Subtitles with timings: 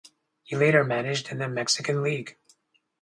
[0.41, 2.35] He later managed in the Mexican League.